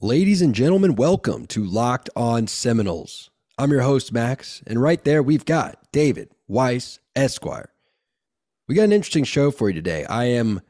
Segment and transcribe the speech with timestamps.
[0.00, 3.30] Ladies and gentlemen, welcome to Locked On Seminoles.
[3.58, 7.72] I'm your host, Max, and right there we've got David Weiss, Esquire.
[8.68, 10.04] We got an interesting show for you today.
[10.04, 10.60] I am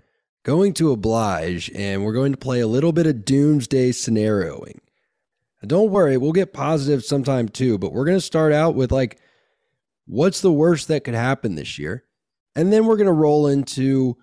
[0.45, 4.79] going to oblige, and we're going to play a little bit of doomsday scenarioing.
[5.61, 8.91] And don't worry, we'll get positive sometime too, but we're going to start out with
[8.91, 9.21] like,
[10.07, 12.03] what's the worst that could happen this year?
[12.57, 14.17] And then we're going to roll into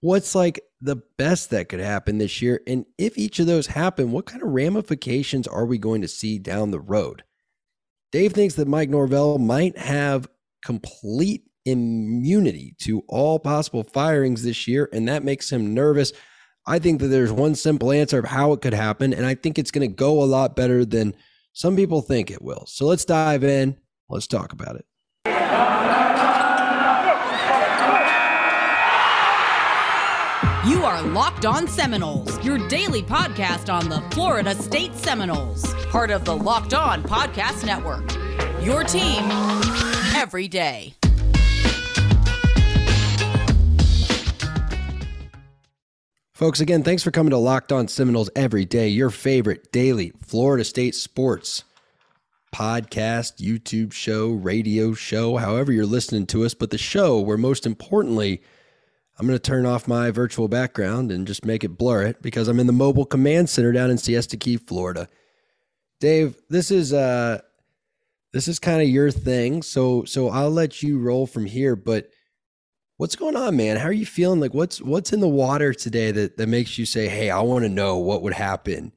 [0.00, 2.60] what's like the best that could happen this year?
[2.66, 6.38] And if each of those happen, what kind of ramifications are we going to see
[6.38, 7.24] down the road?
[8.12, 10.28] Dave thinks that Mike Norvell might have
[10.64, 16.12] complete immunity to all possible firings this year, and that makes him nervous.
[16.66, 19.58] I think that there's one simple answer of how it could happen, and I think
[19.58, 21.14] it's going to go a lot better than
[21.52, 22.64] some people think it will.
[22.66, 23.76] So let's dive in.
[24.08, 24.84] Let's talk about it.
[30.66, 36.26] You are Locked On Seminoles, your daily podcast on the Florida State Seminoles, part of
[36.26, 38.04] the Locked On Podcast Network.
[38.62, 39.24] Your team
[40.14, 40.92] every day.
[46.34, 50.64] Folks, again, thanks for coming to Locked On Seminoles every day, your favorite daily Florida
[50.64, 51.64] State sports
[52.54, 57.64] podcast, YouTube show, radio show, however you're listening to us, but the show where most
[57.64, 58.42] importantly,
[59.20, 62.48] I'm going to turn off my virtual background and just make it blur it because
[62.48, 65.10] I'm in the mobile command center down in Siesta Key, Florida.
[66.00, 67.42] Dave, this is uh
[68.32, 72.08] this is kind of your thing, so so I'll let you roll from here, but
[72.96, 73.76] what's going on, man?
[73.76, 74.40] How are you feeling?
[74.40, 77.64] Like what's what's in the water today that that makes you say, "Hey, I want
[77.64, 78.94] to know what would happen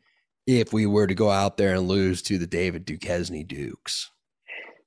[0.47, 4.09] if we were to go out there and lose to the David Duquesne Dukes?"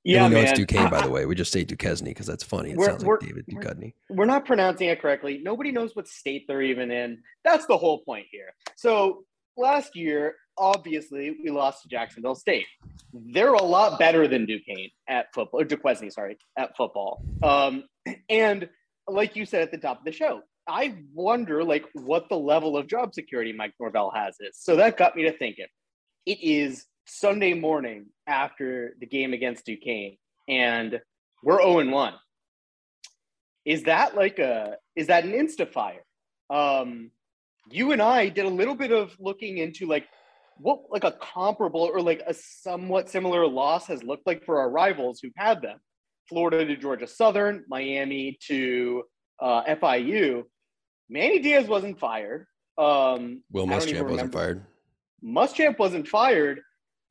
[0.07, 0.51] Yeah, and we know man.
[0.51, 1.25] it's Duquesne, by the way.
[1.25, 2.71] We just say Duquesne because that's funny.
[2.71, 3.91] It we're, sounds like David Duquesne.
[4.09, 5.41] We're not pronouncing it correctly.
[5.43, 7.21] Nobody knows what state they're even in.
[7.43, 8.53] That's the whole point here.
[8.77, 9.25] So
[9.57, 12.65] last year, obviously, we lost to Jacksonville State.
[13.11, 17.21] They're a lot better than Duquesne at football, or Duquesne, sorry, at football.
[17.43, 17.83] Um,
[18.29, 18.69] and
[19.09, 20.39] like you said at the top of the show,
[20.69, 24.57] I wonder like what the level of job security Mike Norvell has is.
[24.57, 25.67] So that got me to thinking.
[26.25, 30.99] It is Sunday morning after the game against Duquesne, and
[31.43, 32.13] we're 0 1.
[33.65, 36.03] Is that like a is that an insta fire?
[36.49, 37.11] Um,
[37.69, 40.07] you and I did a little bit of looking into like
[40.57, 44.69] what like a comparable or like a somewhat similar loss has looked like for our
[44.69, 45.79] rivals who've had them.
[46.29, 49.03] Florida to Georgia Southern, Miami to
[49.39, 50.43] uh, FIU.
[51.09, 52.45] Manny Diaz wasn't fired.
[52.77, 54.65] Um, Will Muschamp wasn't fired.
[55.23, 56.61] Muschamp wasn't fired,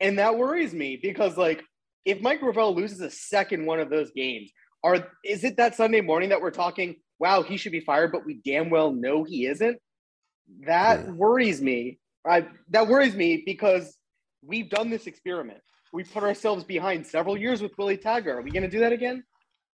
[0.01, 1.63] and that worries me because like
[2.05, 4.51] if Mike Norvell loses a second one of those games,
[4.85, 8.25] are is it that Sunday morning that we're talking, wow, he should be fired, but
[8.25, 9.79] we damn well know he isn't?
[10.67, 11.11] That yeah.
[11.13, 11.99] worries me.
[12.27, 13.97] I, that worries me because
[14.43, 15.61] we've done this experiment.
[15.93, 18.39] We put ourselves behind several years with Willie Taggart.
[18.39, 19.25] Are we going to do that again?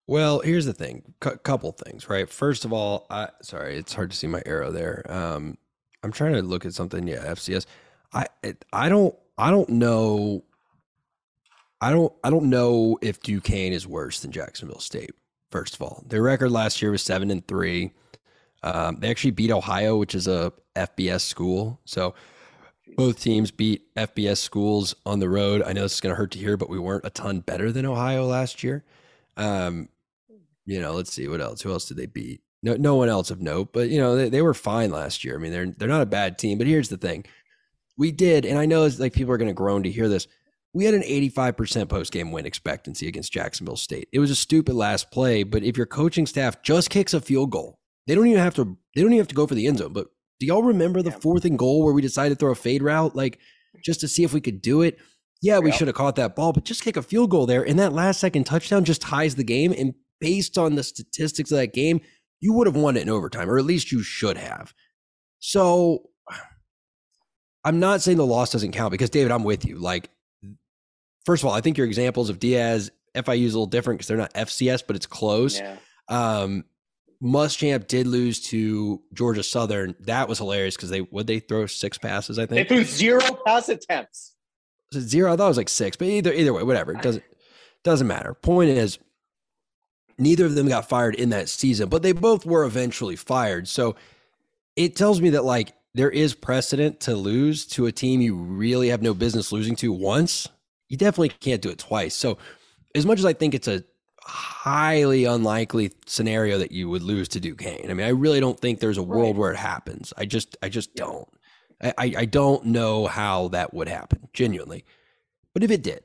[0.07, 1.15] Well, here's the thing.
[1.23, 2.29] C- couple things, right?
[2.29, 5.05] First of all, I sorry, it's hard to see my arrow there.
[5.09, 5.59] Um,
[6.03, 7.07] I'm trying to look at something.
[7.07, 7.67] Yeah, FCS.
[8.15, 10.45] I it, I don't I don't know.
[11.81, 12.13] I don't.
[12.25, 15.13] I don't know if Duquesne is worse than Jacksonville State.
[15.51, 17.93] First of all, their record last year was seven and three.
[18.63, 21.81] Um, they actually beat Ohio, which is a FBS school.
[21.85, 22.15] So
[22.97, 25.63] both teams beat FBS schools on the road.
[25.63, 27.71] I know this is going to hurt to hear, but we weren't a ton better
[27.71, 28.85] than Ohio last year.
[29.37, 29.89] Um,
[30.67, 31.63] you know, let's see what else.
[31.63, 32.43] Who else did they beat?
[32.63, 33.73] No, no one else of note.
[33.73, 35.37] But you know, they, they were fine last year.
[35.37, 36.59] I mean, they're they're not a bad team.
[36.59, 37.25] But here's the thing:
[37.99, 40.29] we did, and I know it's like people are going to groan to hear this.
[40.73, 44.09] We had an 85% post game win expectancy against Jacksonville State.
[44.13, 47.51] It was a stupid last play, but if your coaching staff just kicks a field
[47.51, 48.77] goal, they don't even have to.
[48.95, 49.93] They don't even have to go for the end zone.
[49.93, 50.07] But
[50.39, 53.17] do y'all remember the fourth and goal where we decided to throw a fade route,
[53.17, 53.41] like
[53.85, 54.99] just to see if we could do it?
[55.43, 55.79] Yeah, we yep.
[55.79, 58.21] should have caught that ball, but just kick a field goal there, and that last
[58.21, 59.75] second touchdown just ties the game.
[59.77, 62.01] And based on the statistics of that game,
[62.41, 64.73] you would have won it in overtime, or at least you should have.
[65.41, 66.11] So
[67.65, 69.77] I'm not saying the loss doesn't count because David, I'm with you.
[69.77, 70.11] Like,
[71.25, 74.09] first of all, I think your examples of Diaz, FIU is a little different because
[74.09, 75.59] they're not FCS, but it's close.
[75.59, 75.77] Yeah.
[76.09, 76.65] Um,
[77.23, 79.95] Muschamp did lose to Georgia Southern.
[80.01, 82.39] That was hilarious because they would they throw six passes.
[82.39, 84.35] I think they threw zero pass attempts.
[84.95, 85.33] zero?
[85.33, 86.93] I thought it was like six, but either either way, whatever.
[86.93, 87.25] It doesn't
[87.83, 88.35] doesn't matter.
[88.35, 88.99] Point is,
[90.17, 93.67] neither of them got fired in that season, but they both were eventually fired.
[93.67, 93.97] So
[94.77, 98.89] it tells me that like there is precedent to lose to a team you really
[98.89, 100.49] have no business losing to once.
[100.89, 102.15] You definitely can't do it twice.
[102.15, 102.39] So,
[102.95, 103.85] as much as I think it's a
[104.23, 108.81] highly unlikely scenario that you would lose to Duquesne, I mean, I really don't think
[108.81, 110.13] there's a world where it happens.
[110.17, 111.29] I just, I just don't.
[111.81, 114.85] I, I don't know how that would happen, genuinely.
[115.55, 116.03] But if it did,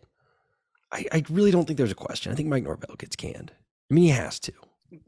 [0.91, 2.31] I, I really don't think there's a question.
[2.31, 3.51] I think Mike Norvell gets canned.
[3.89, 4.53] I mean, he has to.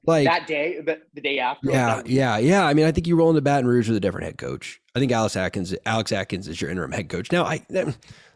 [0.06, 1.70] Like that day, the, the day after.
[1.70, 2.66] Yeah, yeah, yeah.
[2.66, 4.82] I mean, I think you roll into Baton Rouge with a different head coach.
[4.96, 7.32] I think Alex Atkins, Alex Atkins is your interim head coach.
[7.32, 7.66] Now, I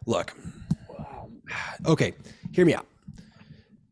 [0.05, 0.33] look.
[1.85, 2.13] Okay,
[2.51, 2.85] hear me out.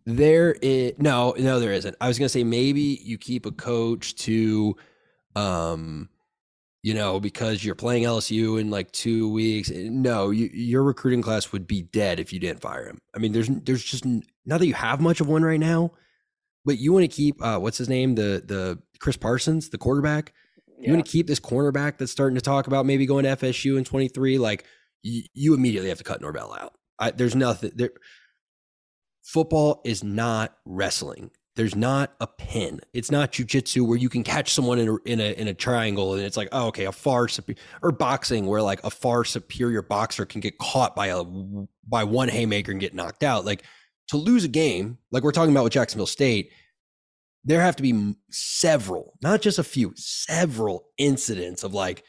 [0.06, 1.96] There is no, no, there isn't.
[2.00, 4.76] I was gonna say maybe you keep a coach to,
[5.36, 6.08] um,
[6.82, 9.70] you know, because you're playing LSU in like two weeks.
[9.70, 13.00] No, you, your recruiting class would be dead if you didn't fire him.
[13.16, 15.92] I mean, there's there's just not that you have much of one right now,
[16.68, 20.34] but you want to keep uh, what's his name, the the Chris Parsons, the quarterback.
[20.80, 23.80] You want to keep this cornerback that's starting to talk about maybe going to FSU
[23.80, 24.38] in 23.
[24.38, 24.64] Like
[25.02, 26.74] you, you immediately have to cut Norvell out.
[27.00, 27.92] I, there's nothing there.
[29.24, 31.32] Football is not wrestling.
[31.56, 32.82] There's not a pin.
[32.94, 36.14] It's not jujitsu where you can catch someone in a, in a in a triangle
[36.14, 39.82] and it's like, oh, okay, a far superior or boxing where like a far superior
[39.82, 41.24] boxer can get caught by a
[41.88, 43.46] by one haymaker and get knocked out.
[43.46, 43.64] Like
[44.10, 46.52] to lose a game, like we're talking about with Jacksonville State,
[47.44, 52.04] there have to be several, not just a few, several incidents of like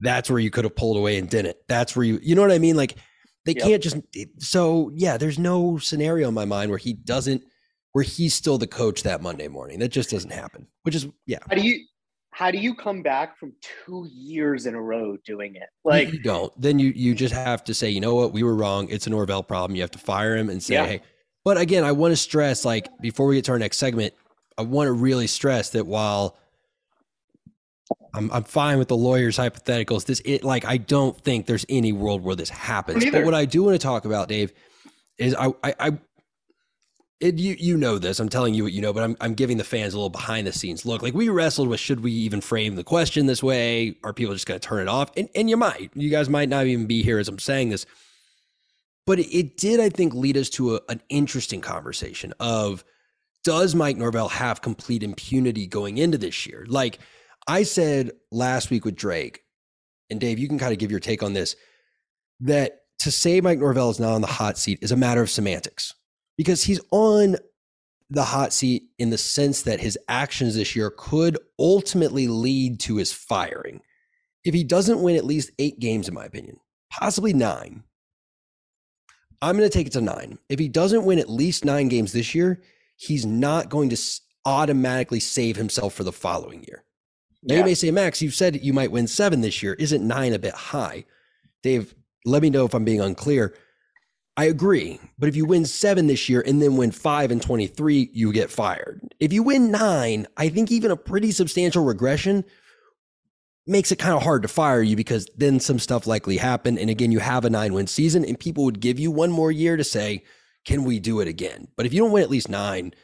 [0.00, 1.56] that's where you could have pulled away and didn't.
[1.68, 2.76] That's where you, you know what I mean?
[2.76, 2.96] Like
[3.44, 3.64] they yep.
[3.64, 3.96] can't just.
[4.38, 7.44] So yeah, there's no scenario in my mind where he doesn't
[7.92, 9.78] where he's still the coach that Monday morning.
[9.78, 10.66] That just doesn't happen.
[10.82, 11.38] Which is yeah.
[11.48, 11.84] How do you
[12.30, 15.68] how do you come back from two years in a row doing it?
[15.84, 16.52] Like you don't.
[16.60, 18.88] Then you you just have to say, you know what, we were wrong.
[18.90, 19.76] It's an Norvell problem.
[19.76, 20.86] You have to fire him and say, yeah.
[20.86, 21.02] hey.
[21.44, 24.14] But again, I want to stress, like before we get to our next segment,
[24.56, 26.36] I want to really stress that while
[28.14, 31.92] I'm I'm fine with the lawyer's hypotheticals, this it like I don't think there's any
[31.92, 33.04] world where this happens.
[33.10, 34.52] But what I do want to talk about, Dave,
[35.18, 35.98] is I I, I
[37.20, 38.20] it, you you know this.
[38.20, 40.46] I'm telling you what you know, but I'm I'm giving the fans a little behind
[40.46, 41.02] the scenes look.
[41.02, 43.96] Like we wrestled with should we even frame the question this way?
[44.02, 45.10] Are people just going to turn it off?
[45.16, 45.90] And and you might.
[45.94, 47.86] You guys might not even be here as I'm saying this.
[49.06, 52.84] But it, did, I think, lead us to a, an interesting conversation of
[53.44, 56.64] does Mike Norvell have complete impunity going into this year?
[56.68, 56.98] Like
[57.46, 59.42] I said last week with Drake,
[60.10, 61.56] and Dave, you can kind of give your take on this,
[62.40, 65.30] that to say Mike Norvell is not on the hot seat is a matter of
[65.30, 65.94] semantics
[66.36, 67.36] because he's on
[68.10, 72.96] the hot seat in the sense that his actions this year could ultimately lead to
[72.96, 73.80] his firing.
[74.44, 76.58] If he doesn't win at least eight games, in my opinion,
[76.90, 77.82] possibly nine,
[79.44, 80.38] I'm going to take it to nine.
[80.48, 82.62] If he doesn't win at least nine games this year,
[82.96, 84.00] he's not going to
[84.46, 86.84] automatically save himself for the following year.
[87.42, 87.58] Now, yeah.
[87.60, 89.74] you may say, Max, you've said you might win seven this year.
[89.74, 91.04] Isn't nine a bit high?
[91.62, 91.94] Dave,
[92.24, 93.54] let me know if I'm being unclear.
[94.36, 94.98] I agree.
[95.18, 98.50] But if you win seven this year and then win five and 23, you get
[98.50, 99.00] fired.
[99.20, 102.44] If you win nine, I think even a pretty substantial regression
[103.66, 106.78] makes it kind of hard to fire you because then some stuff likely happened.
[106.78, 109.50] And again, you have a nine win season and people would give you one more
[109.50, 110.24] year to say,
[110.64, 111.68] can we do it again?
[111.76, 112.94] But if you don't win at least nine,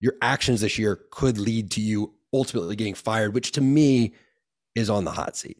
[0.00, 4.14] your actions this year could lead to you ultimately getting fired, which to me
[4.74, 5.58] is on the hot seat.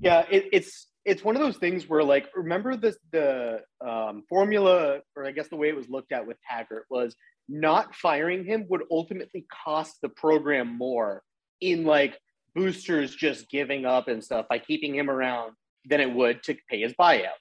[0.00, 5.00] Yeah, it, it's it's one of those things where like remember the the um, formula
[5.16, 7.14] or I guess the way it was looked at with Taggart was
[7.48, 11.22] not firing him would ultimately cost the program more
[11.60, 12.18] in like
[12.54, 15.52] boosters just giving up and stuff by keeping him around
[15.86, 17.38] than it would to pay his buyout.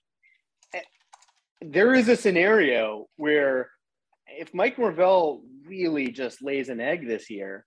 [1.61, 3.69] There is a scenario where
[4.27, 7.65] if Mike Norvell really just lays an egg this year,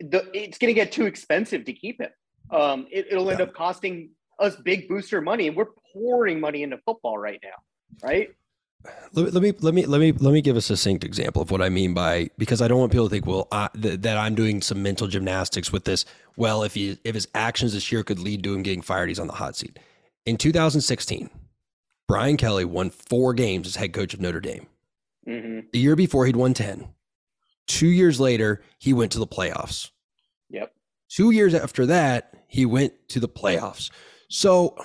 [0.00, 2.10] the, it's going to get too expensive to keep him.
[2.50, 4.10] Um, it, will end up costing
[4.40, 8.30] us big booster money, and we're pouring money into football right now, right?
[9.12, 11.60] Let, let me let me let me let me give a succinct example of what
[11.60, 14.34] I mean by because I don't want people to think well I, th- that I'm
[14.34, 16.04] doing some mental gymnastics with this.
[16.36, 19.18] Well, if he if his actions this year could lead to him getting fired, he's
[19.18, 19.78] on the hot seat.
[20.26, 21.28] In 2016,
[22.06, 24.66] Brian Kelly won four games as head coach of Notre Dame.
[25.28, 25.68] Mm-hmm.
[25.72, 26.88] The year before, he'd won ten.
[27.66, 29.90] Two years later, he went to the playoffs.
[30.48, 30.72] Yep.
[31.08, 33.90] Two years after that, he went to the playoffs.
[34.28, 34.76] So,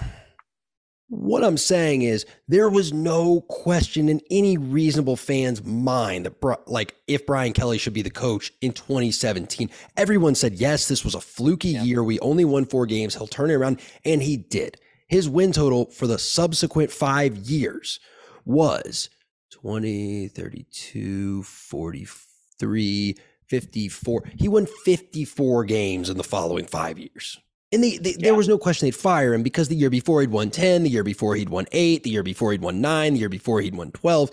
[1.08, 6.96] what I'm saying is, there was no question in any reasonable fan's mind that, like,
[7.08, 9.70] if Brian Kelly should be the coach in 2017.
[9.98, 11.84] Everyone said, yes, this was a fluky yeah.
[11.84, 12.04] year.
[12.04, 13.16] We only won four games.
[13.16, 13.80] He'll turn it around.
[14.04, 14.78] And he did.
[15.08, 18.00] His win total for the subsequent five years
[18.44, 19.10] was
[19.52, 24.24] 20, 32, 43, 54.
[24.40, 27.40] He won 54 games in the following five years.
[27.76, 28.18] And they, they, yeah.
[28.22, 30.90] there was no question they'd fire him because the year before he'd won 10, the
[30.90, 33.76] year before he'd won eight, the year before he'd won nine, the year before he'd
[33.76, 34.32] won 12,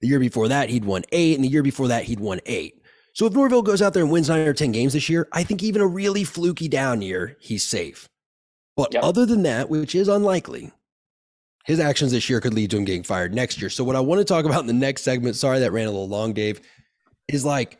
[0.00, 2.82] the year before that he'd won eight, and the year before that he'd won eight.
[3.14, 5.44] So if Norvell goes out there and wins nine or 10 games this year, I
[5.44, 8.08] think even a really fluky down year, he's safe.
[8.76, 9.02] But Yep.
[9.04, 10.72] other than that, which is unlikely,
[11.66, 13.70] his actions this year could lead to him getting fired next year.
[13.70, 15.90] So what I want to talk about in the next segment, sorry that ran a
[15.90, 16.60] little long, Dave,
[17.28, 17.78] is like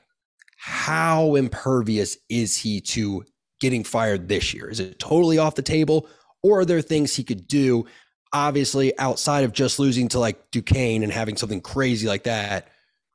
[0.58, 3.24] how impervious is he to
[3.60, 4.68] getting fired this year?
[4.68, 6.08] Is it totally off the table?
[6.42, 7.86] Or are there things he could do,
[8.32, 12.68] obviously, outside of just losing to like Duquesne and having something crazy like that,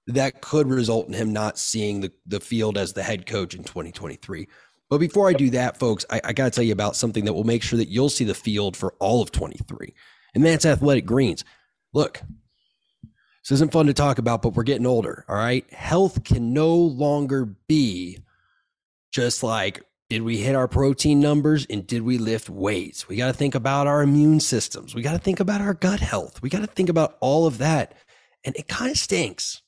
[0.07, 3.63] that could result in him not seeing the, the field as the head coach in
[3.63, 4.47] 2023?
[4.89, 7.33] But before I do that, folks, I, I got to tell you about something that
[7.33, 9.93] will make sure that you'll see the field for all of 23,
[10.35, 11.43] and that's Athletic Greens.
[11.91, 12.21] Look,
[13.45, 15.23] this isn't fun to talk about, but we're getting older.
[15.29, 15.71] All right.
[15.71, 18.19] Health can no longer be
[19.11, 23.07] just like, did we hit our protein numbers and did we lift weights?
[23.07, 24.93] We got to think about our immune systems.
[24.93, 26.41] We got to think about our gut health.
[26.41, 27.93] We got to think about all of that.
[28.43, 29.63] And it kind of stinks.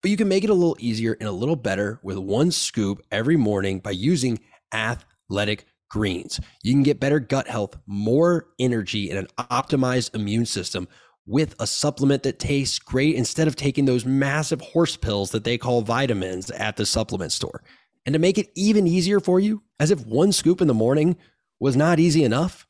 [0.00, 3.02] But you can make it a little easier and a little better with one scoop
[3.12, 4.38] every morning by using
[4.72, 6.40] Athletic Greens.
[6.62, 10.88] You can get better gut health, more energy, and an optimized immune system
[11.26, 15.58] with a supplement that tastes great instead of taking those massive horse pills that they
[15.58, 17.62] call vitamins at the supplement store.
[18.08, 21.18] And to make it even easier for you, as if one scoop in the morning
[21.60, 22.66] was not easy enough,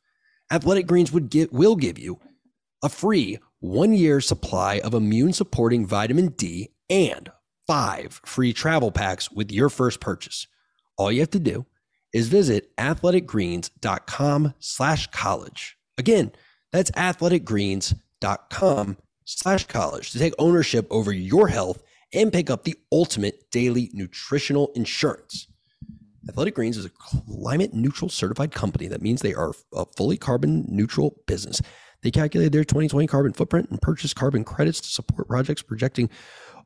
[0.51, 2.19] Athletic Greens would get will give you
[2.83, 7.31] a free one year supply of immune supporting vitamin D and
[7.67, 10.45] five free travel packs with your first purchase.
[10.97, 11.65] All you have to do
[12.11, 15.77] is visit athleticgreens.com slash college.
[15.97, 16.33] Again,
[16.73, 21.81] that's athleticgreens.com slash college to take ownership over your health
[22.13, 25.47] and pick up the ultimate daily nutritional insurance.
[26.27, 28.87] Athletic Greens is a climate neutral certified company.
[28.87, 31.61] That means they are a fully carbon neutral business.
[32.01, 36.09] They calculated their 2020 carbon footprint and purchased carbon credits to support projects projecting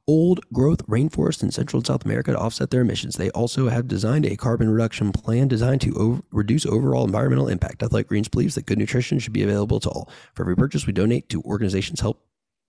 [0.06, 3.16] old growth rainforests in Central and South America to offset their emissions.
[3.16, 7.82] They also have designed a carbon reduction plan designed to over, reduce overall environmental impact.
[7.82, 10.10] Athletic Greens believes that good nutrition should be available to all.
[10.34, 12.22] For every purchase, we donate to organizations help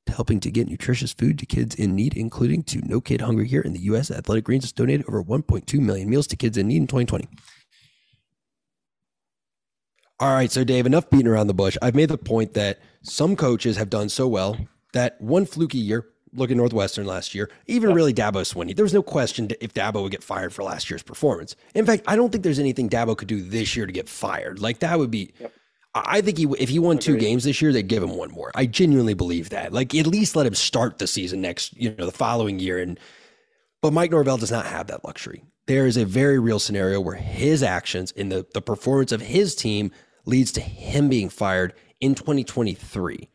[0.08, 3.60] helping to get nutritious food to kids in need, including to No Kid Hungry here
[3.60, 4.10] in the U.S.
[4.10, 7.28] Athletic Greens has donated over 1.2 million meals to kids in need in 2020.
[10.20, 11.76] All right, so Dave, enough beating around the bush.
[11.82, 14.56] I've made the point that some coaches have done so well
[14.92, 18.94] that one fluky year, look at Northwestern last year, even really Dabo Swinney, there was
[18.94, 21.56] no question if Dabo would get fired for last year's performance.
[21.74, 24.60] In fact, I don't think there's anything Dabo could do this year to get fired.
[24.60, 25.34] Like that would be.
[25.40, 25.52] Yep.
[25.94, 28.50] I think he, if he won two games this year, they'd give him one more.
[28.54, 29.72] I genuinely believe that.
[29.72, 32.78] Like at least let him start the season next, you know, the following year.
[32.78, 32.98] And
[33.80, 35.44] but Mike Norvell does not have that luxury.
[35.66, 39.54] There is a very real scenario where his actions in the the performance of his
[39.54, 39.92] team
[40.26, 43.30] leads to him being fired in 2023.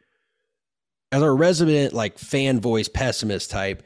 [1.12, 3.84] As our resident like fan voice pessimist type,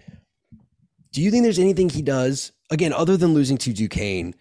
[1.11, 4.33] do you think there's anything he does again other than losing to Duquesne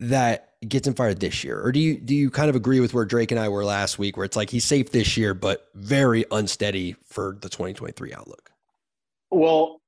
[0.00, 1.60] that gets him fired this year?
[1.62, 3.98] Or do you do you kind of agree with where Drake and I were last
[3.98, 8.50] week where it's like he's safe this year but very unsteady for the 2023 outlook?
[9.30, 9.80] Well,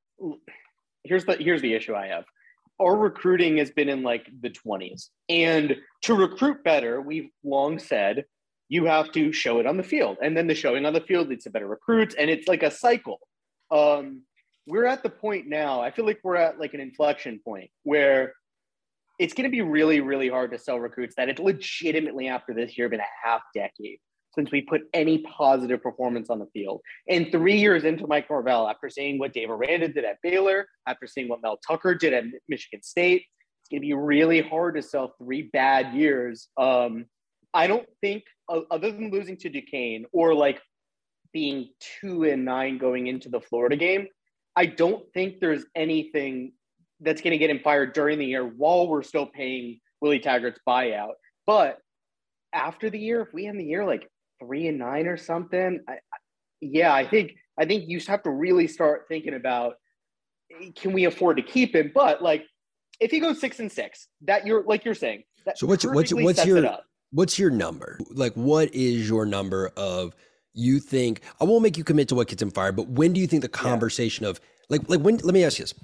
[1.04, 2.24] here's the here's the issue I have.
[2.78, 5.08] Our recruiting has been in like the 20s.
[5.28, 8.24] And to recruit better, we've long said
[8.68, 10.18] you have to show it on the field.
[10.20, 12.14] And then the showing on the field leads to better recruits.
[12.16, 13.20] And it's like a cycle.
[13.70, 14.22] Um,
[14.66, 18.34] we're at the point now, I feel like we're at like an inflection point where
[19.18, 22.76] it's going to be really, really hard to sell recruits that it's legitimately after this
[22.76, 23.98] year been a half decade
[24.36, 26.80] since we put any positive performance on the field.
[27.08, 31.06] And three years into Mike Norvell, after seeing what Dave Aranda did at Baylor, after
[31.06, 33.24] seeing what Mel Tucker did at Michigan State,
[33.62, 36.48] it's going to be really hard to sell three bad years.
[36.58, 37.06] Um,
[37.54, 40.60] I don't think, other than losing to Duquesne or like
[41.32, 41.70] being
[42.00, 44.06] two and nine going into the Florida game,
[44.54, 46.52] I don't think there's anything
[47.00, 50.60] that's going to get him fired during the year while we're still paying Willie Taggart's
[50.66, 51.12] buyout.
[51.46, 51.78] But
[52.52, 54.08] after the year, if we end the year like
[54.40, 55.98] three and nine or something, I,
[56.60, 59.74] yeah, I think I think you have to really start thinking about
[60.76, 61.92] can we afford to keep him?
[61.94, 62.44] But like,
[63.00, 65.24] if he goes six and six, that you're like you're saying.
[65.54, 66.78] So what's what's what's your
[67.12, 67.98] what's your number?
[68.10, 70.14] Like what is your number of
[70.54, 73.20] you think I won't make you commit to what gets him fired, but when do
[73.20, 75.74] you think the conversation of like like when let me ask you this.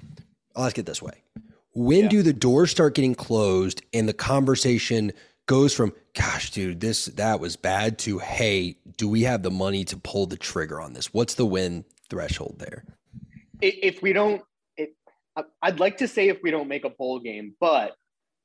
[0.55, 1.23] I'll ask it this way.
[1.73, 2.09] When Yeah.
[2.09, 5.11] do the doors start getting closed and the conversation
[5.45, 9.83] goes from gosh dude this that was bad to hey do we have the money
[9.83, 12.85] to pull the trigger on this what's the win threshold there
[13.61, 14.41] if we don't,
[14.77, 14.93] it,
[15.61, 17.95] I'd like to say if we don't make a bowl game, but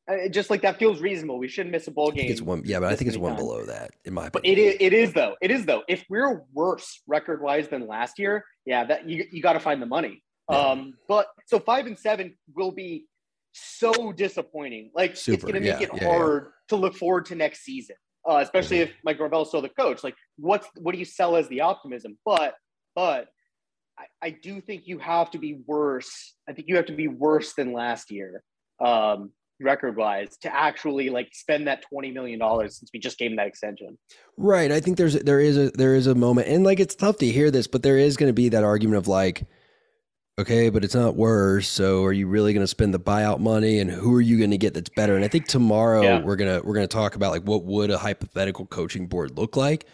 [0.09, 1.39] uh, just like that feels reasonable.
[1.39, 2.31] We shouldn't miss a bowl game.
[2.31, 3.43] it's one yeah but i think it's one times.
[3.43, 5.37] below that in my But opinion it is, it is though.
[5.43, 5.83] It is though.
[5.89, 9.81] If we're worse record wise than last year, yeah, that you you got to find
[9.83, 10.23] the money.
[10.51, 10.57] Yeah.
[10.57, 13.07] Um, but so five and seven will be
[13.53, 14.91] so disappointing.
[14.95, 16.17] Like Super, it's going to make yeah, it yeah, yeah.
[16.17, 17.97] hard to look forward to next season.
[18.29, 20.05] uh, especially if Mike is still the coach.
[20.05, 22.19] Like, what's what do you sell as the optimism?
[22.25, 22.55] But
[22.95, 23.29] but
[23.99, 26.35] I, I do think you have to be worse.
[26.49, 28.43] I think you have to be worse than last year,
[28.85, 33.31] um, record wise, to actually like spend that twenty million dollars since we just gave
[33.31, 33.99] him that extension.
[34.37, 34.71] Right.
[34.71, 37.27] I think there's there is a there is a moment, and like it's tough to
[37.27, 39.47] hear this, but there is going to be that argument of like,
[40.39, 41.69] okay, but it's not worse.
[41.69, 44.51] So are you really going to spend the buyout money, and who are you going
[44.53, 45.17] to get that's better?
[45.17, 46.23] And I think tomorrow Yeah.
[46.23, 49.87] we're gonna we're gonna talk about like what would a hypothetical coaching board look like.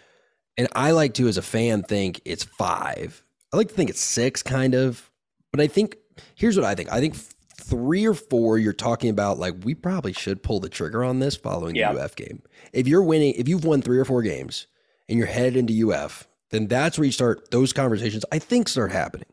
[0.57, 3.25] And I like to, as a fan, think it's five.
[3.53, 5.11] I like to think it's six, kind of.
[5.51, 5.97] But I think
[6.37, 6.93] here's what I think.
[6.93, 7.17] I think
[7.61, 11.35] three or four, you're talking about like we probably should pull the trigger on this
[11.37, 11.93] following Yeah.
[11.93, 12.43] the UF game.
[12.73, 14.67] If you're winning, if you've won three or four games
[15.09, 18.25] and you're headed into UF, then that's where you start those conversations.
[18.31, 19.27] I think start happening.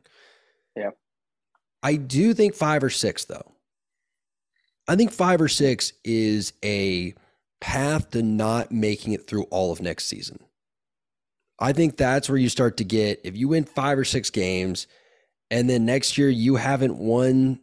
[1.83, 3.51] I do think five or six though.
[4.87, 7.13] I think five or six is a
[7.59, 10.39] path to not making it through all of next season.
[11.59, 14.87] I think that's where you start to get if you win five or six games,
[15.51, 17.59] and then next year you haven't won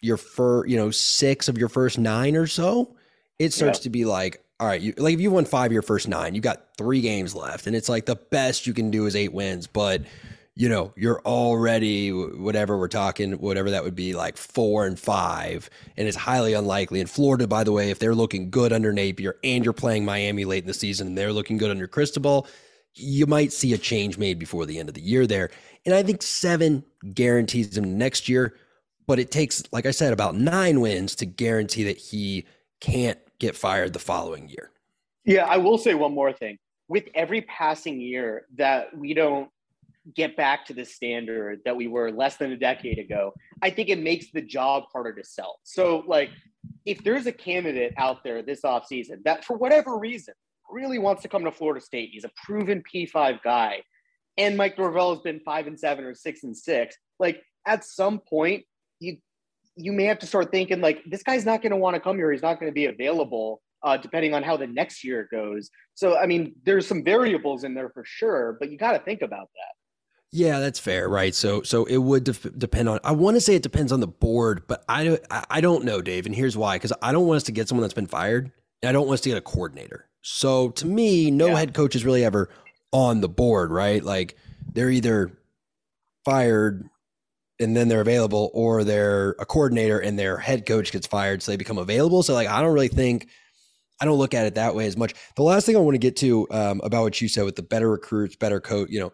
[0.00, 2.96] your first, you know, six of your first nine or so.
[3.38, 3.84] It starts Yeah.
[3.84, 6.34] to be like, all right, you, like if you won five of your first nine,
[6.34, 9.32] you got three games left, and it's like the best you can do is eight
[9.34, 10.02] wins, but
[10.56, 15.68] you know you're already whatever we're talking, whatever that would be, like four and five,
[15.96, 17.00] and it's highly unlikely.
[17.00, 20.44] And Florida, by the way, if they're looking good under Napier, and you're playing Miami
[20.46, 22.46] late in the season, and they're looking good under Cristobal,
[22.94, 25.50] you might see a change made before the end of the year there.
[25.84, 26.82] And I think seven
[27.12, 28.56] guarantees him next year,
[29.06, 32.46] but it takes, like I said, about nine wins to guarantee that he
[32.80, 34.70] can't get fired the following year.
[35.26, 36.56] Yeah, I will say one more thing.
[36.88, 39.50] With every passing year that we don't
[40.14, 43.32] get back to the standard that we were less than a decade ago,
[43.62, 45.58] I think it makes the job harder to sell.
[45.64, 46.30] So, like,
[46.84, 50.34] if there's a candidate out there this offseason that, for whatever reason,
[50.70, 53.82] really wants to come to Florida State, he's a proven P5 guy,
[54.36, 58.20] and Mike Norvell has been five and seven or six and six, like, at some
[58.20, 58.64] point,
[59.00, 59.18] you
[59.78, 62.16] you may have to start thinking like this guy's not going to want to come
[62.16, 62.32] here.
[62.32, 65.70] He's not going to be available uh, depending on how the next year goes.
[65.94, 69.22] So I mean, there's some variables in there for sure, but you got to think
[69.22, 69.74] about that.
[70.36, 71.34] Yeah, that's fair, right?
[71.34, 73.00] So, so it would def- depend on.
[73.02, 75.20] I want to say it depends on the board, but I don't.
[75.30, 77.68] I I don't know, Dave, and here's why: because I don't want us to get
[77.68, 80.10] someone that's been fired, and I don't want us to get a coordinator.
[80.20, 81.56] So, to me, no Yeah.
[81.56, 82.50] head coach is really ever
[82.92, 84.04] on the board, right?
[84.04, 84.36] Like
[84.74, 85.32] they're either
[86.26, 86.86] fired
[87.58, 91.50] and then they're available, or they're a coordinator and their head coach gets fired, so
[91.50, 92.22] they become available.
[92.22, 93.28] So, like, I don't really think.
[94.02, 95.14] I don't look at it that way as much.
[95.36, 97.62] The last thing I want to get to um, about what you said with the
[97.62, 99.10] better recruits, better coach, you know,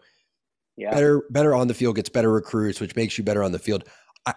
[0.75, 0.91] Yeah.
[0.91, 3.83] better better on the field gets better recruits, which makes you better on the field.
[4.25, 4.33] I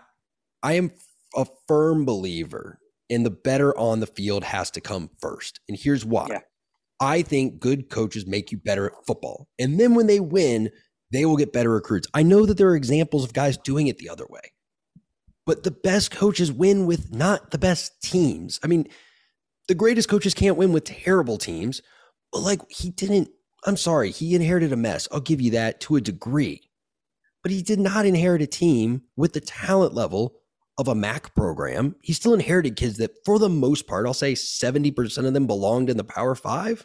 [0.62, 0.92] I am
[1.35, 5.61] a firm believer in the better on the field has to come first.
[5.68, 6.27] And here's why.
[6.31, 6.40] Yeah.
[7.01, 9.49] I think good coaches make you better at football.
[9.59, 10.70] And then when they win,
[11.12, 12.09] they will get better recruits.
[12.14, 14.40] I know that there are examples of guys doing it the other way.
[15.44, 18.59] But the best coaches win with not the best teams.
[18.64, 18.88] I mean,
[19.68, 21.83] the greatest coaches can't win with terrible teams.
[22.33, 23.29] But like he didn't
[23.66, 25.09] I'm sorry, he inherited a mess.
[25.11, 26.70] I'll give you that to a degree.
[27.42, 30.40] But he did not inherit a team with the talent level
[30.79, 31.96] of a MAC program.
[32.02, 35.90] He still inherited kids that, for the most part, I'll say 70% of them belonged
[35.90, 36.85] in the Power Five.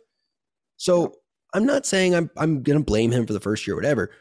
[0.78, 1.14] So
[1.54, 4.12] I'm not saying I'm, I'm going to blame him for the first year, or whatever.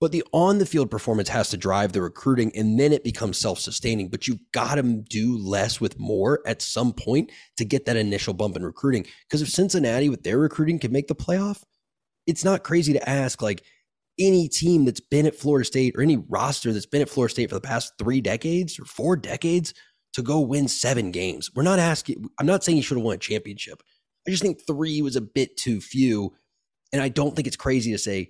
[0.00, 3.36] But the on the field performance has to drive the recruiting and then it becomes
[3.36, 4.10] self sustaining.
[4.10, 8.34] But you've got to do less with more at some point to get that initial
[8.34, 9.06] bump in recruiting.
[9.26, 11.64] Because if Cincinnati with their recruiting can make the playoff,
[12.28, 13.64] it's not crazy to ask like
[14.20, 17.48] any team that's been at Florida State or any roster that's been at Florida State
[17.48, 19.72] for the past three decades or four decades
[20.12, 21.50] to go win seven games.
[21.54, 23.82] We're not asking, I'm not saying you should have won a championship.
[24.26, 26.34] I just think three was a bit too few.
[26.92, 28.28] And I don't think it's crazy to say,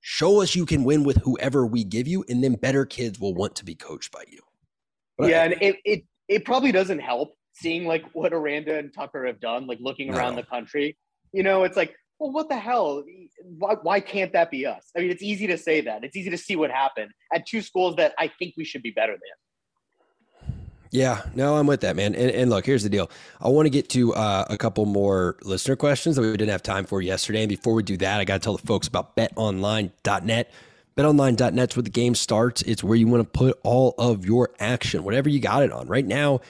[0.00, 3.34] show us you can win with whoever we give you, and then better kids will
[3.34, 4.40] want to be coached by you.
[5.18, 8.92] But yeah, I- and it, it it probably doesn't help seeing like what Aranda and
[8.94, 10.96] Tucker have done, like looking around the country.
[11.32, 13.02] You know, it's like, well, what the hell?
[13.58, 14.90] Why, why can't that be us?
[14.94, 16.04] I mean, it's easy to say that.
[16.04, 18.90] It's easy to see what happened at two schools that I think we should be
[18.90, 19.20] better than.
[20.92, 22.14] Yeah, no, I'm with that, man.
[22.14, 23.10] And, and look, here's the deal.
[23.40, 26.62] I want to get to uh, a couple more listener questions that we didn't have
[26.62, 27.42] time for yesterday.
[27.42, 30.50] And before we do that, I got to tell the folks about betonline.net.
[30.96, 32.62] BetOnline.net's where the game starts.
[32.62, 35.86] It's where you want to put all of your action, whatever you got it on.
[35.86, 36.40] Right now,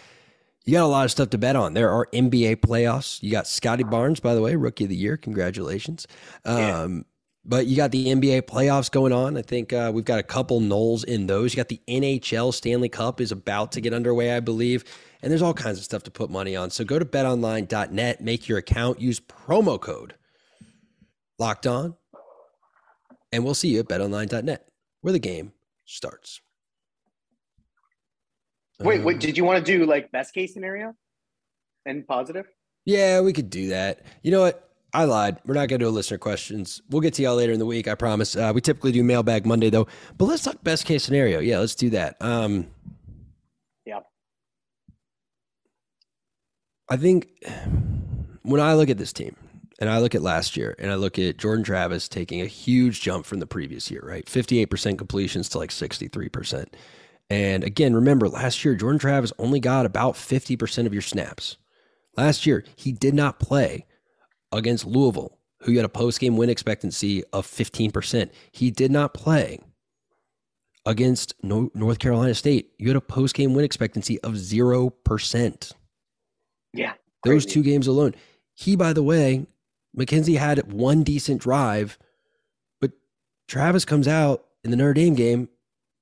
[0.71, 1.75] you got a lot of stuff to bet on.
[1.75, 3.21] There are NBA playoffs.
[3.25, 5.17] You got Scottie Barnes, by the way, rookie of the year.
[5.17, 6.07] Congratulations.
[6.47, 6.83] Yeah.
[6.83, 7.07] Um,
[7.45, 9.37] but you got the NBA playoffs going on.
[9.37, 11.53] I think uh, we've got a couple Noles in those.
[11.53, 14.85] You got the NHL Stanley Cup is about to get underway, I believe.
[15.21, 16.71] And there's all kinds of stuff to put money on.
[16.71, 20.15] So go to betonline.net, make your account, use promo code
[21.37, 21.97] locked on,
[23.33, 24.69] and we'll see you at betonline.net
[25.01, 25.53] where the game
[25.85, 26.41] starts.
[28.81, 30.95] Wait, wait, Um, did you want to do like best case scenario
[31.87, 32.47] and positive?
[32.87, 34.01] Yeah, we could do that.
[34.23, 34.67] You know what?
[34.93, 35.39] I lied.
[35.47, 36.83] We're not going to do listener questions.
[36.91, 37.87] We'll get to y'all later in the week.
[37.87, 38.35] I promise.
[38.35, 39.87] Uh, we typically do mailbag Monday though,
[40.19, 41.39] but let's talk best case scenario.
[41.39, 42.17] Yeah, let's do that.
[42.21, 42.67] Um,
[43.87, 44.01] Yeah.
[46.89, 47.29] I think
[48.43, 49.37] when I look at this team
[49.79, 53.01] and I look at last year and I look at Jordan Travis taking a huge
[53.01, 54.27] jump from the previous year, right?
[54.27, 56.67] 58% completions to like 63%.
[57.31, 61.57] And again, remember last year, Jordan Travis only got about 50% of your snaps.
[62.17, 63.87] Last year, he did not play
[64.51, 68.31] against Louisville, who had a post game win expectancy of 15%.
[68.51, 69.61] He did not play
[70.85, 72.73] against North Carolina State.
[72.79, 75.73] You had a post game win expectancy of 0%.
[76.73, 76.95] Yeah.
[77.25, 77.51] Those Crazy.
[77.51, 78.15] two games alone.
[78.55, 79.47] He, by the way,
[79.97, 81.97] McKenzie had one decent drive,
[82.81, 82.91] but
[83.47, 85.49] Travis comes out in the Notre Dame game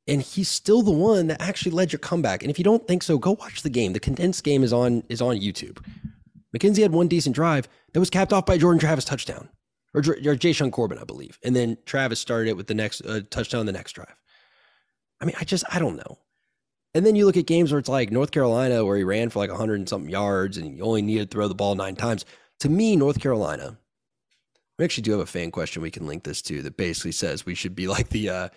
[0.09, 2.43] and he's still the one that actually led your comeback.
[2.43, 3.93] And if you don't think so, go watch the game.
[3.93, 5.79] The condensed game is on is on YouTube.
[6.57, 9.51] McKenzie had one decent drive that was capped off by Jordan Travis touchdown
[9.95, 10.03] or, or
[10.35, 11.39] Jashaun Corbin, I believe.
[11.45, 14.17] And then Travis started it with the next uh, touchdown the next drive.
[15.21, 16.19] I mean, I just I don't know.
[16.95, 19.41] And then you look at games where it's like North Carolina, where he ran for
[19.41, 22.25] like 100 and something yards and you only needed to throw the ball nine times.
[22.61, 23.79] To me, North Carolina,
[24.79, 27.45] we actually do have a fan question we can link this to that basically says
[27.45, 28.49] we should be like the uh,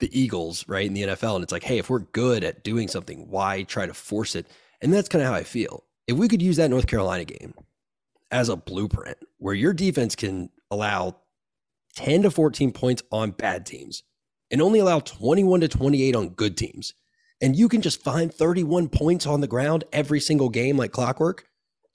[0.00, 1.34] the Eagles, right, in the NFL.
[1.36, 4.46] And it's like, hey, if we're good at doing something, why try to force it?
[4.80, 5.84] And that's kind of how I feel.
[6.06, 7.54] If we could use that North Carolina game
[8.30, 11.16] as a blueprint where your defense can allow
[11.96, 14.02] 10 to 14 points on bad teams
[14.50, 16.94] and only allow 21 to 28 on good teams,
[17.40, 21.44] and you can just find 31 points on the ground every single game like clockwork,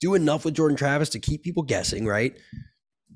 [0.00, 2.36] do enough with Jordan Travis to keep people guessing, right?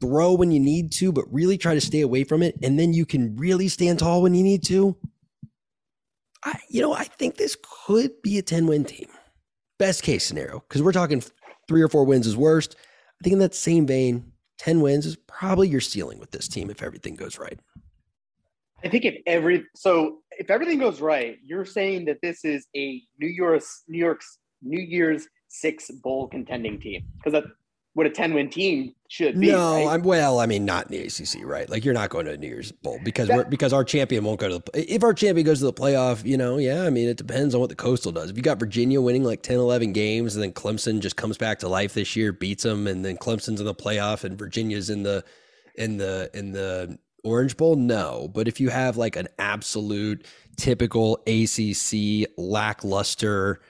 [0.00, 2.56] Throw when you need to, but really try to stay away from it.
[2.62, 4.96] And then you can really stand tall when you need to.
[6.44, 7.56] I, you know, I think this
[7.86, 9.08] could be a 10 win team.
[9.78, 11.22] Best case scenario, because we're talking
[11.66, 12.76] three or four wins is worst.
[13.20, 16.70] I think in that same vein, 10 wins is probably your ceiling with this team
[16.70, 17.58] if everything goes right.
[18.84, 23.02] I think if every so if everything goes right, you're saying that this is a
[23.18, 27.42] New Year's New York's New Year's six bowl contending team because
[27.94, 29.50] what a ten win team should be.
[29.50, 29.94] no, right?
[29.94, 30.38] I'm well.
[30.38, 31.68] I mean, not in the ACC, right?
[31.68, 34.22] Like you're not going to a New Year's Bowl because That- we're, because our champion
[34.24, 34.94] won't go to the.
[34.94, 36.84] If our champion goes to the playoff, you know, yeah.
[36.84, 38.30] I mean, it depends on what the Coastal does.
[38.30, 41.58] If you got Virginia winning like 10, 11 games, and then Clemson just comes back
[41.60, 45.02] to life this year, beats them, and then Clemson's in the playoff, and Virginia's in
[45.02, 45.24] the
[45.74, 48.30] in the in the Orange Bowl, no.
[48.32, 50.24] But if you have like an absolute
[50.56, 53.60] typical ACC lackluster,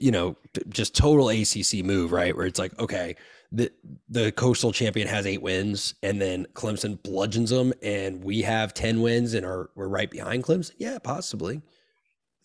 [0.00, 0.36] you know,
[0.68, 2.36] just total ACC move, right?
[2.36, 3.16] Where it's like, okay,
[3.54, 3.70] the
[4.08, 9.00] the coastal champion has eight wins, and then Clemson bludgeons them, and we have ten
[9.00, 10.72] wins, and are we're right behind Clemson.
[10.78, 11.62] Yeah, possibly.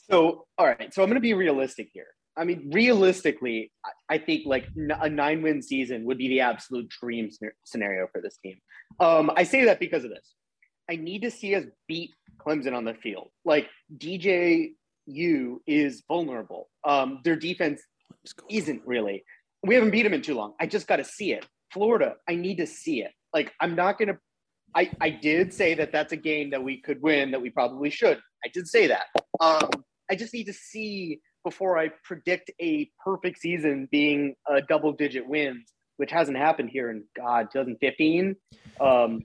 [0.09, 0.93] So, all right.
[0.93, 2.07] So I'm going to be realistic here.
[2.37, 6.89] I mean, realistically, I- I think like a nine win season would be the absolute
[6.89, 7.29] dream
[7.65, 8.59] scenario for this team.
[8.99, 10.33] Um, I say that because of this.
[10.89, 13.29] I need to see us beat Clemson on the field.
[13.45, 16.69] Like DJU is vulnerable.
[16.83, 17.81] Um, their defense
[18.49, 19.23] isn't really.
[19.65, 20.53] We haven't beat them in too long.
[20.59, 21.45] I just got to see it.
[21.71, 23.11] Florida, I need to see it.
[23.33, 24.17] Like I'm not gonna.
[24.75, 27.31] I I did say that that's a game that we could win.
[27.31, 28.19] That we probably should.
[28.43, 29.03] I did say that.
[29.39, 29.69] Um,
[30.09, 35.27] I just need to see before I predict a perfect season being a double digit
[35.27, 38.35] wins, which hasn't happened here in God 2015.
[38.81, 39.21] Um,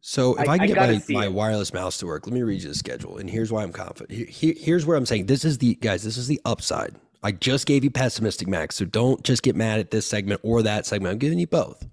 [0.00, 1.32] So if I, I- can I get my, my it.
[1.32, 3.18] wireless mouse to work, let me read you the schedule.
[3.18, 4.10] And here's why I'm confident.
[4.10, 6.94] Here- here- here's where I'm saying this is the guys, this is the upside.
[7.22, 8.76] I just gave you pessimistic max.
[8.76, 11.12] So don't just get mad at this segment or that segment.
[11.12, 11.86] I'm giving you both.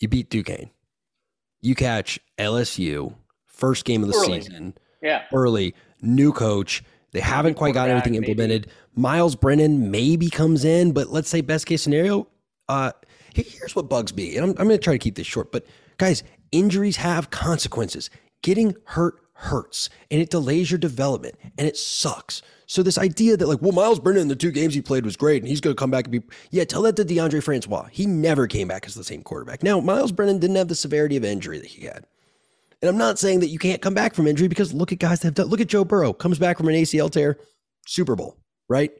[0.00, 0.70] You beat Duquesne.
[1.60, 3.14] You catch LSU,
[3.46, 4.40] first game of the Early.
[4.40, 6.82] season, yeah, early, new coach.
[7.12, 8.30] They haven't quite got everything maybe.
[8.30, 8.68] implemented.
[8.96, 12.26] Miles Brennan maybe comes in, but let's say best case scenario.
[12.68, 12.90] Uh,
[13.34, 15.52] here's what bugs me, and I'm, I'm going to try to keep this short.
[15.52, 15.66] But
[15.98, 18.10] guys, injuries have consequences.
[18.42, 22.42] Getting hurt hurts, and it delays your development, and it sucks.
[22.66, 25.16] So this idea that like, well, Miles Brennan in the two games he played was
[25.16, 26.64] great, and he's going to come back and be yeah.
[26.64, 27.88] Tell that to Deondre Francois.
[27.90, 29.62] He never came back as the same quarterback.
[29.62, 32.06] Now, Miles Brennan didn't have the severity of injury that he had.
[32.80, 35.20] And I'm not saying that you can't come back from injury because look at guys
[35.20, 35.46] that have done.
[35.46, 37.38] Look at Joe Burrow comes back from an ACL tear,
[37.86, 38.90] Super Bowl, right?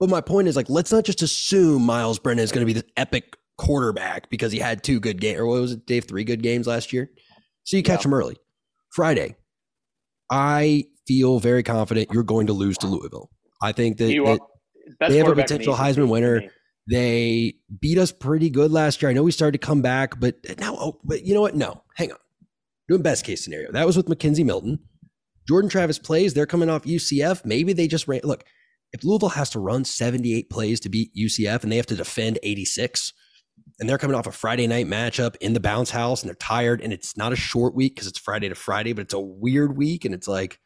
[0.00, 2.72] But my point is like, let's not just assume Miles Brennan is going to be
[2.78, 6.04] this epic quarterback because he had two good games, or what was it, Dave?
[6.04, 7.10] Three good games last year.
[7.64, 8.08] So you catch Yeah.
[8.08, 8.36] him early.
[8.90, 9.36] Friday,
[10.32, 13.28] I feel very confident you're going to lose to Louisville.
[13.60, 14.40] I think that,
[14.98, 16.44] that they have a potential Heisman winner.
[16.88, 19.10] They beat us pretty good last year.
[19.10, 21.54] I know we started to come back, but now, oh, but you know what?
[21.54, 22.18] No, hang on.
[22.88, 23.70] Doing best case scenario.
[23.72, 24.78] That was with McKenzie Milton.
[25.46, 26.32] Jordan Travis plays.
[26.32, 27.44] They're coming off UCF.
[27.44, 28.22] Maybe they just ran.
[28.24, 28.44] Look,
[28.92, 32.38] if Louisville has to run 78 plays to beat UCF and they have to defend
[32.42, 33.12] 86,
[33.80, 36.80] and they're coming off a Friday night matchup in the bounce house and they're tired,
[36.80, 39.76] and it's not a short week because it's Friday to Friday, but it's a weird
[39.76, 40.04] week.
[40.04, 40.58] And it's like,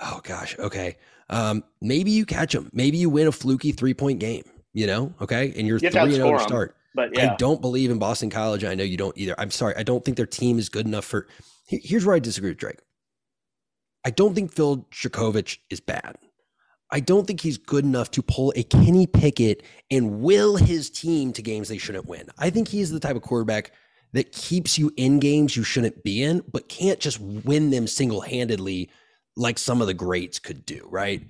[0.00, 0.96] oh gosh, okay.
[1.30, 2.70] Um, maybe you catch them.
[2.72, 4.44] Maybe you win a fluky three point game
[4.74, 6.76] you know, okay, and you're You three and zero to start.
[6.94, 8.64] But yeah, I don't believe in Boston College.
[8.64, 9.34] I know you don't either.
[9.38, 9.74] I'm sorry.
[9.76, 11.28] I don't think their team is good enough for.
[11.66, 12.80] Here's where I disagree with Drake.
[14.04, 16.16] I don't think Phil Jurkovec is bad.
[16.94, 21.32] I don't think he's good enough to pull a Kenny Pickett and will his team
[21.32, 22.28] to games they shouldn't win.
[22.38, 23.72] I think he's the type of quarterback
[24.12, 28.20] that keeps you in games you shouldn't be in, but can't just win them single
[28.20, 28.90] handedly
[29.34, 31.26] like some of the greats could do, right?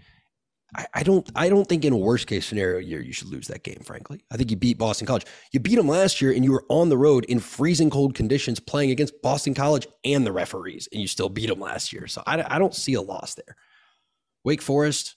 [0.93, 3.63] I, don't I don't think in a worst case scenario year you should lose that
[3.63, 4.23] game, frankly.
[4.31, 5.25] I think you beat Boston College.
[5.53, 8.61] You beat them last year and you were on the road in freezing cold conditions
[8.61, 12.07] playing against Boston College and the referees, and you still beat them last year.
[12.07, 13.57] So I, I don't see a loss there.
[14.45, 15.17] Wake Forest,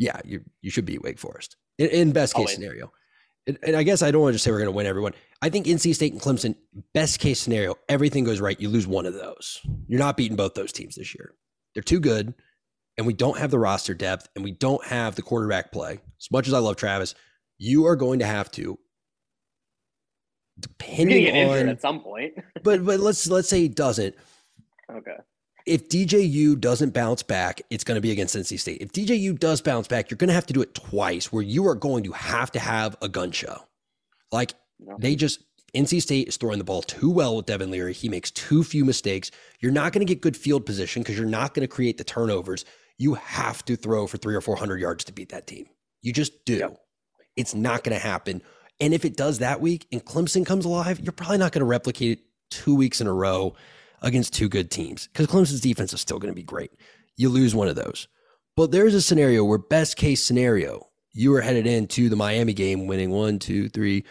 [0.00, 2.54] yeah, you you should beat Wake Forest in, in best case Always.
[2.54, 2.90] scenario.
[3.46, 5.12] And, and I guess I don't want to just say we're going to win everyone.
[5.42, 6.54] I think NC State and Clemson,
[6.94, 8.58] best case scenario, everything goes right.
[8.58, 9.60] You lose one of those.
[9.88, 11.34] You're not beating both those teams this year.
[11.74, 12.34] They're too good,
[12.96, 16.00] and we don't have the roster depth, and we don't have the quarterback play.
[16.18, 17.14] As much as I love Travis,
[17.58, 18.78] you are going to have to,
[20.58, 21.68] depending injured on.
[21.68, 22.32] at some point.
[22.62, 24.14] But but let's let's say he doesn't.
[24.90, 25.16] okay.
[25.70, 28.78] If DJU doesn't bounce back, it's going to be against NC State.
[28.80, 31.64] If DJU does bounce back, you're going to have to do it twice, where you
[31.68, 33.56] are going to have to have a gun show.
[34.32, 34.54] Like
[34.98, 37.92] they just NC State is throwing the ball too well with Devin Leary.
[37.92, 39.30] He makes too few mistakes.
[39.60, 42.04] You're not going to get good field position because you're not going to create the
[42.04, 42.64] turnovers.
[42.98, 45.66] You have to throw for three or four hundred yards to beat that team.
[46.02, 46.74] You just do.
[47.36, 48.42] It's not going to happen.
[48.80, 51.66] And if it does that week and Clemson comes alive, you're probably not going to
[51.66, 53.54] replicate it two weeks in a row
[54.02, 56.70] against two good teams because Clemson's defense is still going to be great.
[57.16, 58.08] You lose one of those.
[58.56, 62.86] But there's a scenario where, best case scenario, you are headed into the Miami game
[62.86, 64.04] winning one, two, three,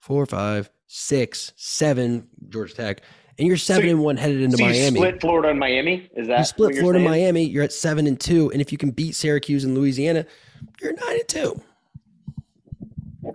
[0.00, 3.02] four, five, six, seven, Georgia Tech,
[3.38, 4.96] and you're seven you- and one headed into so you Miami.
[5.00, 6.08] split Florida and Miami.
[6.16, 7.08] Is that You split Florida and?
[7.08, 8.50] Miami, you're at seven and two.
[8.52, 10.24] And if you can beat Syracuse and Louisiana,
[10.80, 11.60] you're nine and two.
[13.24, 13.34] Is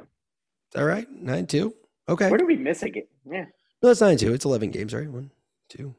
[0.73, 1.07] that right?
[1.11, 1.73] Nine and two?
[2.07, 2.29] Okay.
[2.29, 3.03] Where did we miss a game?
[3.29, 3.45] Yeah.
[3.83, 4.33] No, it's nine and two.
[4.33, 5.09] It's eleven games, right?
[5.09, 5.31] One,
[5.69, 5.95] two.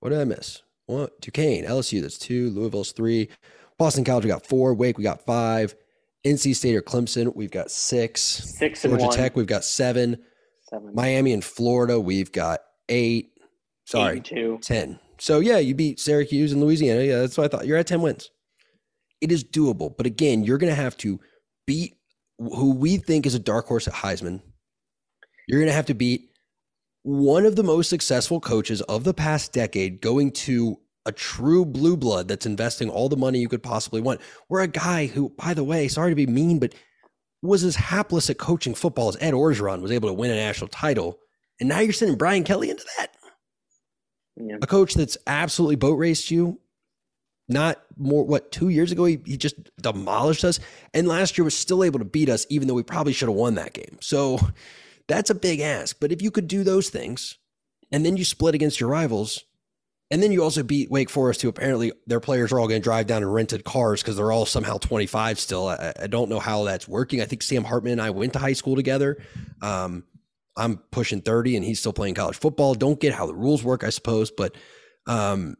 [0.00, 0.62] What did I miss?
[0.86, 2.50] One, Duquesne, LSU, that's two.
[2.50, 3.28] Louisville's three.
[3.78, 4.74] Boston College, we got four.
[4.74, 5.74] Wake, we got five.
[6.26, 8.20] NC State or Clemson, we've got six.
[8.20, 9.16] Six and Georgia one.
[9.16, 10.18] Tech, we've got seven.
[10.68, 10.94] seven.
[10.94, 13.32] Miami and Florida, we've got eight.
[13.36, 13.42] eight
[13.86, 14.58] Sorry, and two.
[14.62, 14.98] 10.
[15.18, 17.02] So yeah, you beat Syracuse and Louisiana.
[17.02, 17.66] Yeah, that's what I thought.
[17.66, 18.30] You're at 10 wins.
[19.20, 19.94] It is doable.
[19.96, 21.20] But again, you're going to have to
[21.66, 21.94] beat
[22.38, 24.40] who we think is a dark horse at Heisman.
[25.46, 26.29] You're going to have to beat
[27.02, 31.96] one of the most successful coaches of the past decade going to a true blue
[31.96, 34.20] blood that's investing all the money you could possibly want.
[34.48, 36.74] We're a guy who, by the way, sorry to be mean, but
[37.42, 40.68] was as hapless at coaching football as Ed Orgeron was able to win a national
[40.68, 41.18] title.
[41.58, 43.12] And now you're sending Brian Kelly into that
[44.36, 44.56] Yeah.
[44.60, 46.60] a coach that's absolutely boat raced you.
[47.48, 50.60] Not more, what, two years ago, he, he just demolished us.
[50.94, 53.36] And last year was still able to beat us, even though we probably should have
[53.36, 53.98] won that game.
[54.00, 54.38] So
[55.08, 55.96] that's a big ask.
[56.00, 57.38] But if you could do those things
[57.92, 59.44] and then you split against your rivals,
[60.12, 62.84] and then you also beat Wake Forest, who apparently their players are all going to
[62.84, 65.68] drive down in rented cars because they're all somehow 25 still.
[65.68, 67.20] I, I don't know how that's working.
[67.20, 69.22] I think Sam Hartman and I went to high school together.
[69.62, 70.02] Um,
[70.56, 72.74] I'm pushing 30 and he's still playing college football.
[72.74, 74.56] Don't get how the rules work, I suppose, but
[75.06, 75.56] um,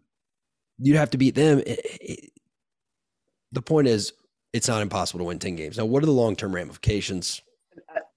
[0.78, 1.60] you'd have to beat them.
[1.60, 2.30] It- it-
[3.52, 4.12] the point is,
[4.52, 5.76] it's not impossible to win 10 games.
[5.78, 7.40] Now, what are the long term ramifications?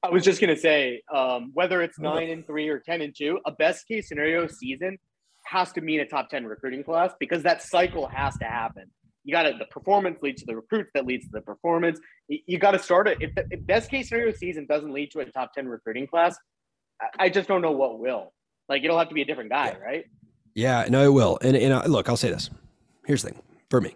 [0.04, 3.40] I was just gonna say, um, whether it's nine and three or ten and two,
[3.46, 4.98] a best case scenario season
[5.46, 8.92] has to mean a top ten recruiting class because that cycle has to happen.
[9.24, 12.00] You got to the performance leads to the recruits that leads to the performance.
[12.28, 13.18] You, you got to start it.
[13.22, 16.38] If the if best case scenario season doesn't lead to a top ten recruiting class,
[17.02, 18.34] I, I just don't know what will.
[18.68, 19.78] Like it'll have to be a different guy, Yeah.
[19.78, 20.06] right?
[20.56, 21.40] Yeah, no, it will.
[21.42, 22.50] And, and uh, look, I'll say this.
[23.06, 23.96] Here's the thing for me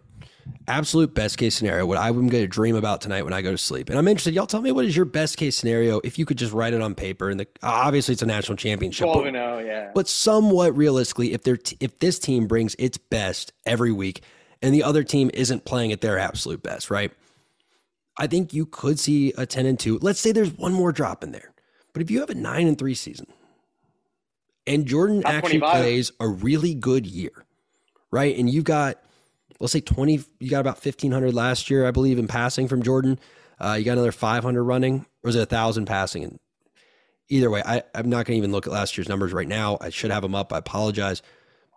[0.68, 3.58] absolute best case scenario, what I'm going to dream about tonight when I go to
[3.58, 3.90] sleep.
[3.90, 6.38] And I'm interested, y'all tell me what is your best case scenario if you could
[6.38, 7.30] just write it on paper.
[7.30, 9.06] And the, obviously, it's a national championship.
[9.06, 9.92] Twelve but- and zero, yeah.
[9.94, 14.22] but somewhat realistically, if they're t- if this team brings its best every week
[14.62, 17.12] and the other team isn't playing at their absolute best, right?
[18.18, 20.00] I think you could see a 10 and 2.
[20.02, 21.54] Let's say there's one more drop in there.
[21.94, 23.28] But if you have a 9 and 3 season
[24.68, 25.82] and Jordan Top actually 25.
[25.82, 27.46] plays a really good year,
[28.12, 28.38] right?
[28.38, 29.02] And you've got
[29.60, 33.20] let's say 20 you got about 1500 last year, I believe in passing from Jordan.
[33.60, 36.24] Uh, you got another 500 running, or was it a thousand passing?
[36.24, 36.40] And
[37.30, 39.78] either way, I, I'm not going to even look at last year's numbers right now.
[39.82, 40.54] I should have them up.
[40.54, 41.22] I apologize.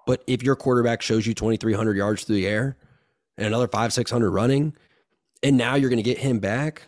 [0.07, 2.77] But if your quarterback shows you 2,300 yards through the air
[3.37, 4.75] and another five, 600 running,
[5.43, 6.83] and now you're going to get him back,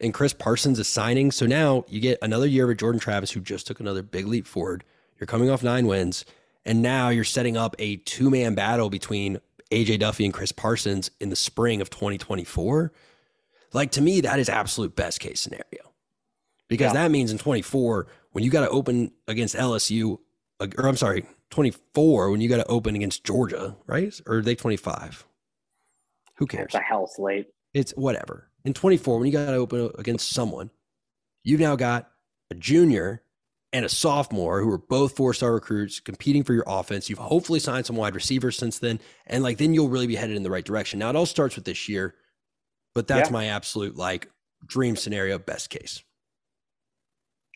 [0.00, 1.30] and Chris Parsons is signing.
[1.30, 4.46] So now you get another year of Jordan Travis, who just took another big leap
[4.46, 4.84] forward.
[5.18, 6.24] You're coming off nine wins,
[6.64, 9.38] and now you're setting up a two man battle between
[9.70, 12.92] AJ Duffy and Chris Parsons in the spring of 2024.
[13.72, 15.92] Like to me, that is absolute best case scenario
[16.68, 17.02] because yeah.
[17.02, 20.18] that means in 24, when you got to open against LSU,
[20.60, 24.18] or I'm sorry, 24, when you got to open against Georgia, right?
[24.26, 25.26] Or are they 25?
[26.36, 26.66] Who cares?
[26.66, 27.48] It's a hell slate.
[27.74, 28.48] It's whatever.
[28.64, 30.70] In 24, when you got to open against someone,
[31.42, 32.10] you've now got
[32.50, 33.22] a junior
[33.72, 37.10] and a sophomore who are both four star recruits competing for your offense.
[37.10, 38.98] You've hopefully signed some wide receivers since then.
[39.26, 40.98] And like, then you'll really be headed in the right direction.
[40.98, 42.14] Now, it all starts with this year,
[42.94, 43.32] but that's yeah.
[43.32, 44.30] my absolute like
[44.66, 46.02] dream scenario, best case.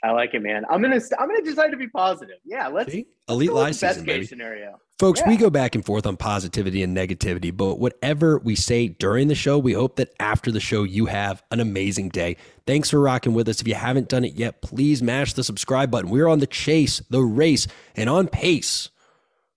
[0.05, 0.65] I like it, man.
[0.69, 2.37] I'm gonna I'm gonna decide to be positive.
[2.45, 3.07] Yeah, let's See?
[3.29, 4.81] elite live season, best case scenario.
[4.99, 5.29] Folks, yeah.
[5.29, 9.35] we go back and forth on positivity and negativity, but whatever we say during the
[9.35, 12.37] show, we hope that after the show you have an amazing day.
[12.67, 13.61] Thanks for rocking with us.
[13.61, 16.11] If you haven't done it yet, please mash the subscribe button.
[16.11, 18.91] We're on the chase, the race, and on pace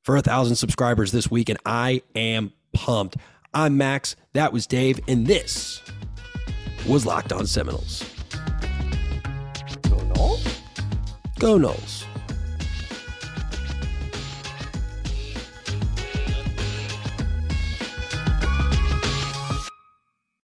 [0.04, 3.18] for a thousand subscribers this week, and I am pumped.
[3.54, 4.16] I'm Max.
[4.34, 5.82] That was Dave, and this
[6.88, 8.15] was Locked On Seminoles.
[11.40, 12.15] Go Noles.